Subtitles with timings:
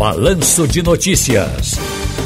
[0.00, 1.74] Balanço de Notícias.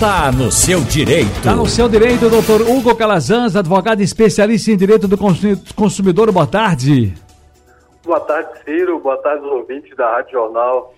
[0.00, 1.40] Tá no seu direito.
[1.44, 5.16] Tá no seu direito, doutor Hugo Calazans, advogado especialista em direito do
[5.76, 6.32] consumidor.
[6.32, 7.14] Boa tarde.
[8.04, 8.98] Boa tarde, Ciro.
[8.98, 10.92] Boa tarde, ouvintes da Rádio Jornal.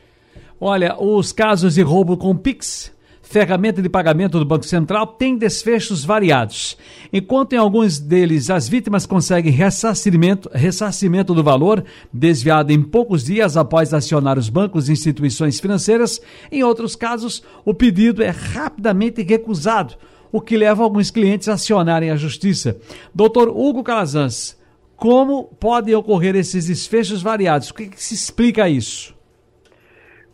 [0.59, 2.91] Olha, os casos de roubo com Pix
[3.33, 6.77] ferramenta de pagamento do Banco Central tem desfechos variados.
[7.11, 11.83] Enquanto em alguns deles as vítimas conseguem ressarcimento, ressarcimento do valor
[12.13, 17.73] desviado em poucos dias após acionar os bancos e instituições financeiras, em outros casos o
[17.73, 19.95] pedido é rapidamente recusado,
[20.31, 22.77] o que leva alguns clientes a acionarem a justiça.
[23.15, 24.59] Doutor Hugo Calazans,
[24.95, 27.71] como podem ocorrer esses desfechos variados?
[27.71, 29.15] O que, que se explica isso?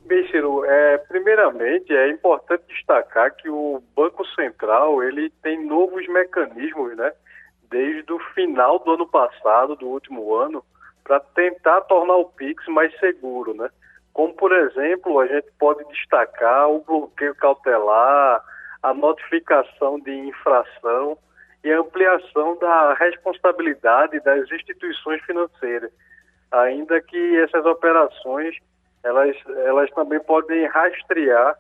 [0.09, 6.97] Bem, Ciro, é, primeiramente é importante destacar que o Banco Central ele tem novos mecanismos,
[6.97, 7.13] né,
[7.69, 10.65] desde o final do ano passado, do último ano,
[11.05, 13.69] para tentar tornar o Pix mais seguro, né?
[14.15, 18.43] Como, por exemplo, a gente pode destacar o bloqueio cautelar,
[18.83, 21.19] a notificação de infração
[21.63, 25.93] e a ampliação da responsabilidade das instituições financeiras,
[26.51, 28.57] ainda que essas operações
[29.03, 31.57] elas, elas também podem rastrear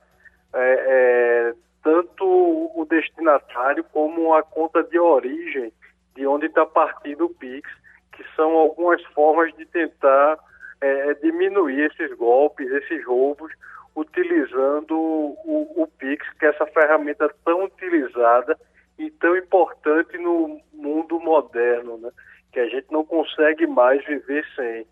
[0.55, 5.72] é, é, tanto o destinatário como a conta de origem
[6.14, 7.70] de onde está partindo o PIX,
[8.12, 10.39] que são algumas formas de tentar
[10.81, 13.53] é, é, diminuir esses golpes, esses roubos,
[13.94, 18.59] utilizando o, o PIX, que é essa ferramenta tão utilizada
[18.98, 22.11] e tão importante no mundo moderno, né?
[22.53, 24.86] que a gente não consegue mais viver sem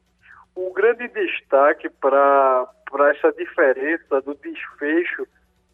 [0.76, 2.68] grande destaque para
[3.10, 5.26] essa diferença do desfecho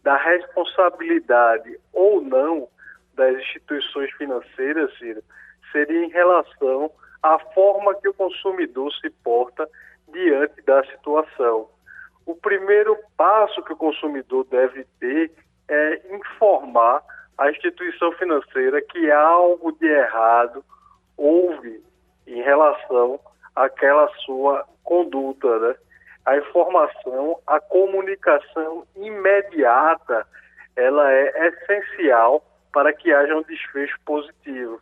[0.04, 2.68] da responsabilidade ou não
[3.14, 5.22] das instituições financeiras, Ciro,
[5.72, 9.68] seria em relação à forma que o consumidor se porta
[10.12, 11.68] diante da situação.
[12.24, 15.32] O primeiro passo que o consumidor deve ter
[15.68, 17.02] é informar
[17.36, 20.64] a instituição financeira que algo de errado
[21.16, 21.82] houve
[22.26, 23.18] em relação
[23.54, 25.74] àquela sua conduta, né?
[26.24, 30.26] A informação, a comunicação imediata,
[30.76, 34.80] ela é essencial para que haja um desfecho positivo.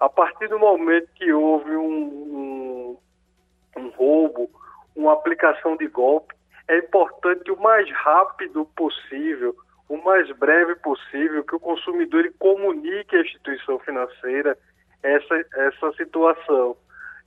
[0.00, 2.98] A partir do momento que houve um, um,
[3.76, 4.50] um roubo,
[4.96, 6.34] uma aplicação de golpe,
[6.68, 9.54] é importante o mais rápido possível,
[9.88, 14.56] o mais breve possível, que o consumidor comunique à instituição financeira
[15.02, 16.76] essa, essa situação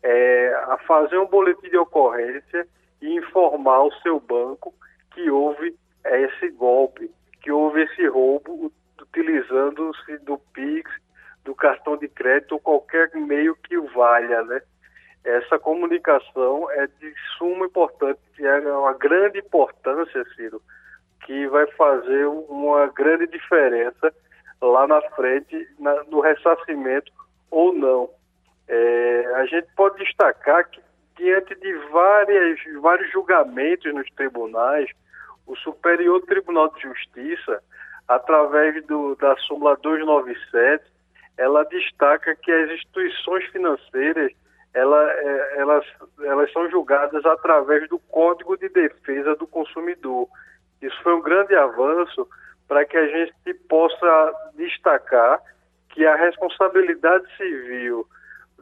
[0.04, 2.68] é, a fazer um boletim de ocorrência
[3.02, 4.74] e informar o seu banco
[5.12, 7.10] que houve é, esse golpe,
[7.42, 8.72] que houve esse roubo
[9.02, 10.92] utilizando-se do PIX,
[11.46, 14.62] do cartão de crédito ou qualquer meio que valha, né?
[15.24, 20.62] Essa comunicação é de suma importância, é uma grande importância, Ciro,
[21.26, 24.14] que vai fazer uma grande diferença
[24.62, 27.12] lá na frente na, no ressarcimento
[27.50, 28.10] ou não
[28.68, 30.82] é, a gente pode destacar que,
[31.18, 34.90] diante de várias, vários julgamentos nos tribunais,
[35.46, 37.62] o Superior Tribunal de Justiça,
[38.08, 40.84] através do, da súmula 297,
[41.38, 44.32] ela destaca que as instituições financeiras
[44.74, 45.86] ela, é, elas,
[46.22, 50.28] elas são julgadas através do Código de Defesa do Consumidor.
[50.82, 52.28] Isso foi um grande avanço
[52.68, 55.40] para que a gente possa destacar
[55.90, 58.08] que a responsabilidade civil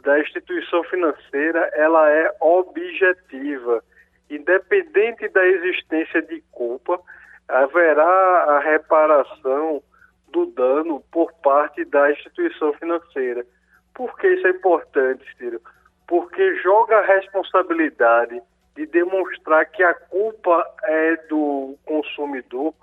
[0.02, 3.84] da instituição financeira ela é objetiva.
[4.30, 7.00] Independente da existência de culpa,
[7.48, 9.84] haverá a reparação
[10.30, 13.46] do dano por parte da instituição financeira.
[13.94, 15.62] Por que isso é importante, Ciro?
[16.08, 18.42] Porque joga a responsabilidade
[18.76, 22.74] de demonstrar que a culpa é do consumidor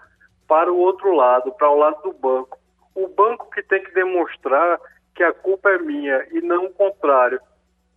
[0.46, 2.58] para o outro lado, para o lado do banco.
[2.94, 4.78] O banco que tem que demonstrar
[5.18, 7.40] que a culpa é minha e não o contrário.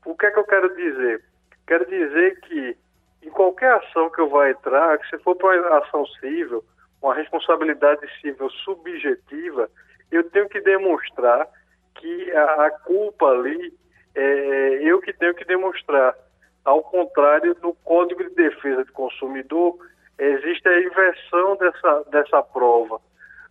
[0.04, 1.24] O que é que eu quero dizer?
[1.68, 2.76] Quero dizer que
[3.22, 6.64] em qualquer ação que eu vá entrar, se for para uma ação civil,
[7.00, 9.70] uma responsabilidade civil subjetiva,
[10.12, 11.48] eu tenho que demonstrar
[11.94, 13.72] que a, a culpa ali
[14.16, 16.16] é, é eu que tenho que demonstrar.
[16.66, 19.78] Ao contrário, no Código de Defesa do Consumidor,
[20.18, 23.00] existe a inversão dessa, dessa prova.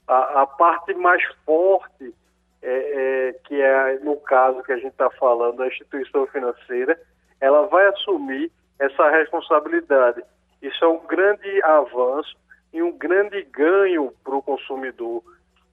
[0.08, 2.12] A, a parte mais forte
[2.62, 7.00] é, é, que é, no caso que a gente está falando, a instituição financeira,
[7.40, 10.22] ela vai assumir essa responsabilidade.
[10.62, 12.36] Isso é um grande avanço
[12.72, 15.22] e um grande ganho para o consumidor.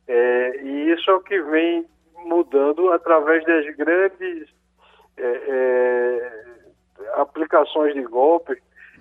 [0.08, 1.86] É, e isso é o que vem
[2.26, 4.48] mudando através das grandes
[5.18, 6.46] é, é,
[7.16, 8.54] aplicações de golpe.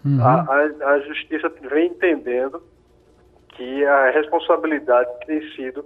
[0.04, 0.22] Uhum.
[0.22, 2.62] A, a, a justiça vem entendendo
[3.48, 5.84] que a responsabilidade tem sido,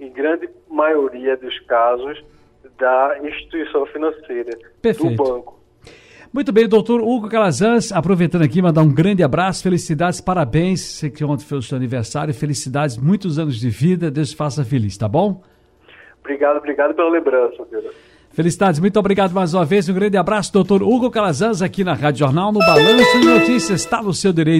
[0.00, 2.22] em grande maioria dos casos,
[2.78, 5.16] da instituição financeira, Perfeito.
[5.16, 5.58] do banco.
[6.32, 11.24] Muito bem, doutor Hugo Calazans, aproveitando aqui, mandar um grande abraço, felicidades, parabéns, sei que
[11.24, 15.08] ontem foi o seu aniversário, felicidades, muitos anos de vida, Deus te faça feliz, tá
[15.08, 15.42] bom?
[16.20, 17.90] Obrigado, obrigado pela lembrança, Pedro.
[18.30, 22.20] Felicidades, muito obrigado mais uma vez, um grande abraço, doutor Hugo Calazans, aqui na Rádio
[22.20, 24.56] Jornal, no Balanço de Notícias, está no seu direito.